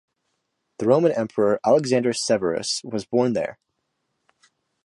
[0.79, 3.59] The Roman Emperor Alexander Severus was born there.